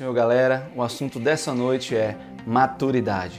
Senhor, 0.00 0.14
galera, 0.14 0.72
o 0.74 0.82
assunto 0.82 1.20
dessa 1.20 1.52
noite 1.52 1.94
é 1.94 2.16
maturidade. 2.46 3.38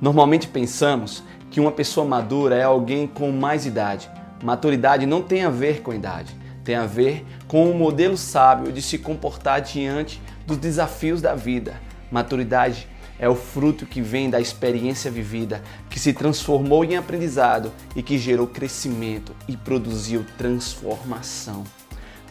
Normalmente 0.00 0.48
pensamos 0.48 1.22
que 1.48 1.60
uma 1.60 1.70
pessoa 1.70 2.04
madura 2.04 2.56
é 2.56 2.64
alguém 2.64 3.06
com 3.06 3.30
mais 3.30 3.66
idade. 3.66 4.10
Maturidade 4.42 5.06
não 5.06 5.22
tem 5.22 5.44
a 5.44 5.48
ver 5.48 5.80
com 5.80 5.94
idade, 5.94 6.36
tem 6.64 6.74
a 6.74 6.86
ver 6.86 7.24
com 7.46 7.70
um 7.70 7.78
modelo 7.78 8.16
sábio 8.16 8.72
de 8.72 8.82
se 8.82 8.98
comportar 8.98 9.60
diante 9.60 10.20
dos 10.44 10.56
desafios 10.56 11.22
da 11.22 11.36
vida. 11.36 11.80
Maturidade 12.10 12.88
é 13.16 13.28
o 13.28 13.36
fruto 13.36 13.86
que 13.86 14.02
vem 14.02 14.28
da 14.28 14.40
experiência 14.40 15.08
vivida, 15.08 15.62
que 15.88 16.00
se 16.00 16.12
transformou 16.12 16.84
em 16.84 16.96
aprendizado 16.96 17.70
e 17.94 18.02
que 18.02 18.18
gerou 18.18 18.48
crescimento 18.48 19.36
e 19.46 19.56
produziu 19.56 20.26
transformação. 20.36 21.62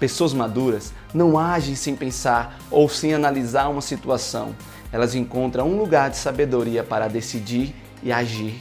Pessoas 0.02 0.34
maduras 0.34 0.92
não 1.14 1.38
agem 1.38 1.76
sem 1.76 1.96
pensar 1.96 2.58
ou 2.72 2.90
sem 2.90 3.14
analisar 3.14 3.70
uma 3.70 3.82
situação. 3.82 4.56
Elas 4.92 5.14
encontram 5.14 5.70
um 5.70 5.78
lugar 5.78 6.10
de 6.10 6.18
sabedoria 6.18 6.84
para 6.84 7.08
decidir 7.08 7.76
e 8.02 8.12
agir. 8.12 8.56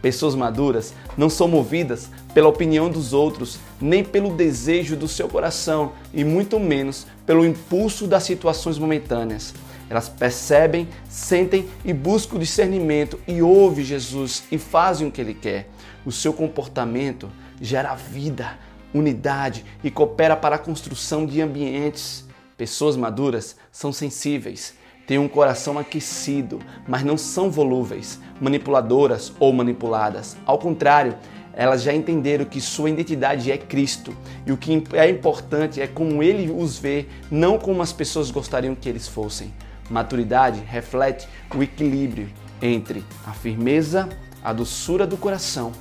Pessoas 0.00 0.34
maduras 0.34 0.94
não 1.14 1.28
são 1.28 1.48
movidas 1.48 2.10
pela 2.32 2.48
opinião 2.48 2.88
dos 2.88 3.12
outros, 3.12 3.58
nem 3.78 4.02
pelo 4.02 4.34
desejo 4.34 4.96
do 4.96 5.06
seu 5.06 5.28
coração 5.28 5.92
e 6.14 6.24
muito 6.24 6.58
menos 6.58 7.06
pelo 7.26 7.44
impulso 7.44 8.06
das 8.06 8.22
situações 8.22 8.78
momentâneas. 8.78 9.52
Elas 9.90 10.08
percebem, 10.08 10.88
sentem 11.10 11.68
e 11.84 11.92
buscam 11.92 12.38
discernimento 12.38 13.20
e 13.28 13.42
ouvem 13.42 13.84
Jesus 13.84 14.44
e 14.50 14.56
fazem 14.56 15.06
o 15.06 15.12
que 15.12 15.20
ele 15.20 15.34
quer. 15.34 15.68
O 16.06 16.10
seu 16.10 16.32
comportamento 16.32 17.28
gera 17.60 17.94
vida, 17.94 18.58
unidade 18.98 19.64
e 19.82 19.90
coopera 19.90 20.36
para 20.36 20.56
a 20.56 20.58
construção 20.58 21.26
de 21.26 21.40
ambientes. 21.40 22.24
Pessoas 22.56 22.96
maduras 22.96 23.56
são 23.70 23.92
sensíveis, 23.92 24.74
têm 25.06 25.18
um 25.18 25.28
coração 25.28 25.78
aquecido, 25.78 26.58
mas 26.88 27.02
não 27.02 27.18
são 27.18 27.50
volúveis, 27.50 28.18
manipuladoras 28.40 29.32
ou 29.38 29.52
manipuladas. 29.52 30.36
Ao 30.46 30.58
contrário, 30.58 31.16
elas 31.52 31.82
já 31.82 31.94
entenderam 31.94 32.44
que 32.44 32.60
sua 32.60 32.90
identidade 32.90 33.50
é 33.50 33.56
Cristo 33.56 34.14
e 34.46 34.52
o 34.52 34.56
que 34.56 34.84
é 34.92 35.08
importante 35.08 35.80
é 35.80 35.86
como 35.86 36.22
ele 36.22 36.50
os 36.50 36.78
vê, 36.78 37.06
não 37.30 37.58
como 37.58 37.82
as 37.82 37.92
pessoas 37.92 38.30
gostariam 38.30 38.74
que 38.74 38.88
eles 38.88 39.08
fossem. 39.08 39.52
Maturidade 39.88 40.60
reflete 40.66 41.26
o 41.54 41.62
equilíbrio 41.62 42.28
entre 42.60 43.04
a 43.26 43.32
firmeza, 43.32 44.08
a 44.44 44.52
doçura 44.52 45.06
do 45.06 45.16
coração. 45.16 45.72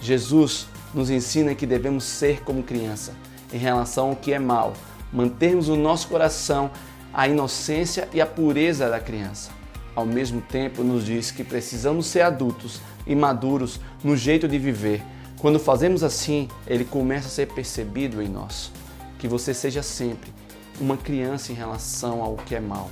Jesus 0.00 0.66
nos 0.94 1.10
ensina 1.10 1.54
que 1.54 1.66
devemos 1.66 2.04
ser 2.04 2.42
como 2.42 2.62
criança 2.62 3.12
em 3.52 3.58
relação 3.58 4.10
ao 4.10 4.16
que 4.16 4.32
é 4.32 4.38
mal, 4.38 4.72
mantermos 5.12 5.68
no 5.68 5.76
nosso 5.76 6.08
coração 6.08 6.70
a 7.12 7.26
inocência 7.26 8.08
e 8.12 8.20
a 8.20 8.26
pureza 8.26 8.88
da 8.88 9.00
criança. 9.00 9.50
Ao 9.94 10.06
mesmo 10.06 10.40
tempo, 10.40 10.82
nos 10.82 11.04
diz 11.04 11.30
que 11.30 11.42
precisamos 11.42 12.06
ser 12.06 12.22
adultos 12.22 12.80
e 13.06 13.14
maduros 13.14 13.80
no 14.04 14.16
jeito 14.16 14.46
de 14.46 14.58
viver. 14.58 15.02
Quando 15.40 15.58
fazemos 15.58 16.04
assim, 16.04 16.48
ele 16.66 16.84
começa 16.84 17.26
a 17.26 17.30
ser 17.30 17.48
percebido 17.48 18.22
em 18.22 18.28
nós. 18.28 18.70
Que 19.18 19.26
você 19.26 19.52
seja 19.52 19.82
sempre 19.82 20.32
uma 20.80 20.96
criança 20.96 21.52
em 21.52 21.54
relação 21.54 22.22
ao 22.22 22.36
que 22.36 22.54
é 22.54 22.60
mal 22.60 22.90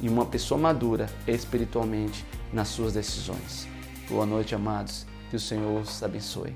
e 0.00 0.08
uma 0.08 0.24
pessoa 0.24 0.58
madura 0.58 1.06
espiritualmente 1.26 2.24
nas 2.52 2.68
suas 2.68 2.94
decisões. 2.94 3.68
Boa 4.08 4.24
noite, 4.24 4.54
amados. 4.54 5.06
Que 5.30 5.36
o 5.36 5.40
Senhor 5.40 5.82
os 5.82 6.02
abençoe. 6.02 6.54